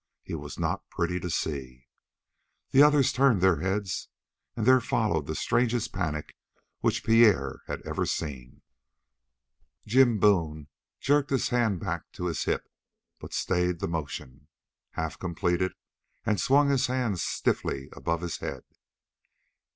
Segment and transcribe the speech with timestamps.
[0.23, 1.87] He was not pretty to see.
[2.71, 4.09] The others turned their heads,
[4.55, 6.33] and there followed the strangest panic
[6.79, 8.63] which Pierre had ever seen.
[9.85, 10.69] Jim Boone
[11.01, 12.67] jerked his hand back to his hip,
[13.19, 14.47] but stayed the motion,
[14.93, 15.73] half completed,
[16.25, 18.63] and swung his hands stiffly above his head.